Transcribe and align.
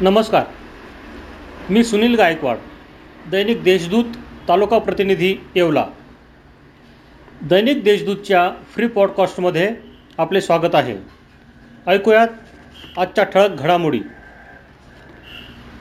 नमस्कार. 0.00 0.44
मी 1.70 1.82
सुनील 1.84 2.14
गायकवाड 2.14 2.56
दैनिक 3.30 3.62
देशदूत 3.62 4.04
तालुका 4.48 4.78
प्रतिनिधी 4.78 5.30
येवला. 5.54 5.84
दैनिक 7.42 7.82
देशदूतच्या 7.84 8.50
फ्री 8.74 8.86
पॉडकास्टमध्ये 8.86 9.68
आपले 10.18 10.40
स्वागत 10.40 10.74
आहे. 10.74 10.94
ऐकूयात 11.86 12.28
आजच्या 12.98 13.24
ठळक 13.24 13.58
घडामोडी. 13.58 14.00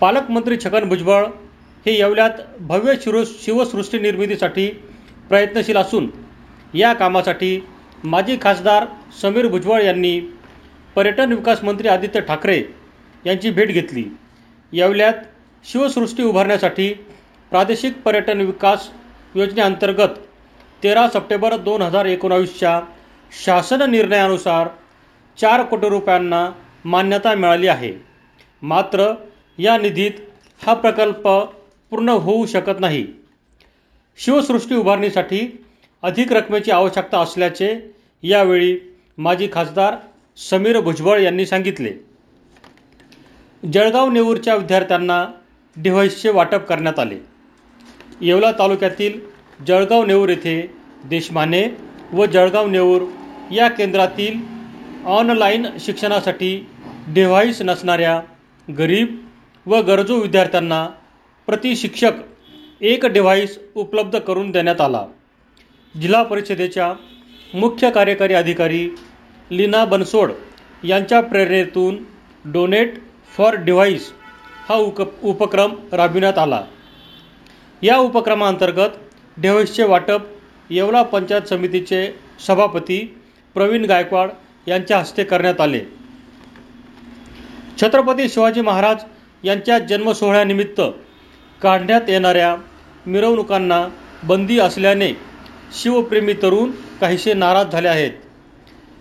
पालकमंत्री 0.00 0.56
छगन 0.64 0.88
भुजबळ 0.88 1.24
हे 1.86 1.96
येवल्यात 1.96 2.42
भव्य 2.60 2.94
शिरो 3.02 3.24
शिवसृष्टी 3.24 3.98
निर्मितीसाठी 3.98 4.66
प्रयत्नशील 5.28 5.76
असून 5.76 6.10
या 6.74 6.92
कामासाठी 6.92 7.60
माजी 8.04 8.38
खासदार 8.42 8.86
समीर 9.22 9.46
भुजबळ 9.46 9.82
यांनी 9.82 10.20
पर्यटन 10.96 11.32
विकास 11.32 11.64
मंत्री 11.64 11.88
आदित्य 11.88 12.20
ठाकरे 12.20 12.62
यांची 13.26 13.50
भेट 13.50 13.68
घेतली. 13.68 14.04
येवल्यात 14.72 15.14
शिवसृष्टी 15.64 16.22
उभारण्यासाठी 16.22 16.92
प्रादेशिक 17.50 17.98
पर्यटन 18.02 18.40
विकास 18.40 18.88
योजनेअंतर्गत 19.34 20.18
तेरा 20.82 21.08
सप्टेंबर 21.08 21.56
दोन 21.56 21.82
हजार 21.82 22.04
एकोणावीसच्या 22.04 22.80
शासन 23.44 23.90
निर्णयानुसार 23.90 24.68
चार 25.40 25.62
कोटी 25.62 25.88
रुपयांना 25.88 26.50
मान्यता 26.84 27.34
मिळाली 27.34 27.66
आहे. 27.66 27.92
मात्र 28.62 29.12
या 29.58 29.78
निधीत 29.78 30.10
हा 30.66 30.74
प्रकल्प 30.74 31.28
पूर्ण 31.90 32.08
होऊ 32.08 32.46
शकत 32.46 32.80
नाही. 32.80 33.06
शिवसृष्टी 34.18 34.74
उभारणीसाठी 34.74 35.64
अधिक 36.02 36.32
रकमेची 36.32 36.70
आवश्यकता 36.70 37.18
असल्याचे 37.18 37.94
यावेळी 38.22 38.78
माजी 39.18 39.48
खासदार 39.52 39.94
समीर 40.36 40.80
भुजबळ 40.80 41.20
यांनी 41.20 41.46
सांगितले. 41.46 41.92
जळगाव 43.62 44.10
नेऊरच्या 44.10 44.54
विद्यार्थ्यांना 44.54 45.24
डिव्हाइसचे 45.76 46.30
वाटप 46.30 46.66
करण्यात 46.66 46.98
आले. 46.98 47.18
येवला 48.20 48.50
तालुक्यातील 48.52 49.18
जळगाव 49.66 50.04
नेऊर 50.04 50.28
येथे 50.28 50.60
देशमाने 51.04 51.62
व 52.12 52.26
जळगाव 52.26 52.66
नेऊर 52.66 53.02
या 53.52 53.68
केंद्रातील 53.68 54.38
ऑनलाईन 55.06 55.66
शिक्षणासाठी 55.80 56.66
डिव्हाइस 57.08 57.60
नसणाऱ्या 57.62 58.20
गरीब 58.68 59.16
व 59.66 59.80
गरजू 59.80 60.20
विद्यार्थ्यांना 60.20 60.86
प्रति 61.48 61.74
शिक्षक 61.76 62.12
एक 62.80 63.06
डिव्हाइस 63.06 63.58
उपलब्ध 63.74 64.18
करून 64.18 64.50
देण्यात 64.50 64.80
आला. 64.80 65.06
जिल्हा 65.94 66.22
परिषदेच्या 66.22 66.92
मुख्य 67.54 67.90
कार्यकारी 67.90 68.34
अधिकारी 68.34 68.88
लीना 69.50 69.84
बनसोड 69.84 70.32
यांच्या 70.84 71.20
प्रेरणेतून 71.20 71.96
डोनेट 72.44 72.94
फॉर 73.36 73.54
डिव्हाइस 73.56 74.10
हा 74.68 74.74
उक 74.74 75.00
उपक्रम 75.22 75.74
राबविण्यात 75.92 76.38
आला. 76.38 76.62
या 77.82 77.96
उपक्रमाअंतर्गत 77.96 78.96
डिव्हाइसचे 79.36 79.84
वाटप 79.84 80.26
येवला 80.70 81.02
पंचायत 81.02 81.42
समितीचे 81.42 82.06
सभापती 82.46 82.98
प्रवीण 83.54 83.84
गायकवाड 83.84 84.30
यांच्या 84.68 84.98
हस्ते 84.98 85.24
करण्यात 85.24 85.60
आले. 85.60 85.80
छत्रपती 87.80 88.28
शिवाजी 88.28 88.60
महाराज 88.60 89.04
यांच्या 89.44 89.78
जन्मसोहळ्यानिमित्त 89.78 90.80
काढण्यात 91.62 92.08
येणाऱ्या 92.08 92.56
मिरवणुकांना 93.06 93.86
बंदी 94.22 94.58
असल्याने 94.58 95.12
शिवप्रेमी 95.82 96.32
तरुण 96.32 96.70
काहीसे 97.00 97.34
नाराज 97.34 97.72
झाले 97.72 97.88
आहेत. 97.88 98.10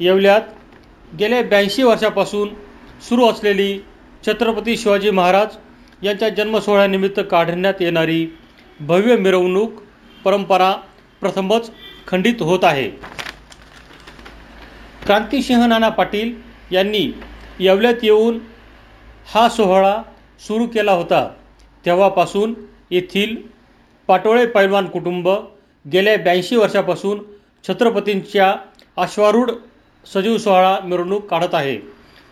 येवल्यात 0.00 0.40
गेल्या 1.18 1.42
ब्याऐंशी 1.42 1.82
वर्षापासून 1.82 2.48
सुरू 3.08 3.26
असलेली 3.26 3.78
छत्रपती 4.26 4.76
शिवाजी 4.76 5.10
महाराज 5.10 5.56
यांच्या 6.02 6.28
जन्मसोहळ्यानिमित्त 6.28 7.20
काढण्यात 7.30 7.74
येणारी 7.80 8.26
भव्य 8.80 9.16
मिरवणूक 9.16 9.72
परंपरा 10.24 10.72
प्रथमच 11.20 11.70
खंडित 12.06 12.42
होत 12.42 12.58
आहे. 12.62 12.88
क्रांतिसिंह 15.04 15.66
नाना 15.66 15.88
पाटील 15.88 16.34
यांनी 16.70 17.12
येवल्यात 17.58 17.94
येऊन 18.02 18.38
हा 19.34 19.48
सोहळा 19.48 20.02
सुरू 20.40 20.66
केला 20.66 20.92
होता. 20.92 21.28
तेव्हापासून 21.86 22.54
येथील 22.90 23.36
पाटोळे 24.06 24.46
पैलवान 24.46 24.86
कुटुंब 24.86 25.28
गेल्या 25.92 26.16
ब्याऐंशी 26.16 26.56
वर्षापासून 26.56 27.22
छत्रपतींच्या 27.68 28.54
अश्वारूढ 28.96 29.50
सजीव 30.14 30.38
सोहळा 30.38 30.78
मिरवणूक 30.84 31.26
काढत 31.26 31.54
आहे. 31.54 31.78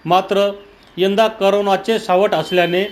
मात्र 0.05 0.51
यंदा 0.97 1.29
करोनाचे 1.29 1.99
सावट 1.99 2.35
असल्याने 2.35 2.85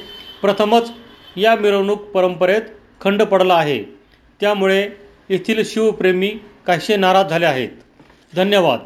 प्रथमच 0.43 0.93
या 1.37 1.55
मिरवणूक 1.57 2.03
परंपरेत 2.03 2.63
खंड 3.01 3.23
पडला 3.23 3.55
आहे. 3.55 3.85
त्यामुळे 4.41 4.89
येथील 5.29 5.65
शिवप्रेमी 5.65 6.39
काहीसे 6.67 6.97
नाराज 6.97 7.31
झाले 7.31 7.47
आहेत. 7.47 7.69
धन्यवाद. 8.37 8.79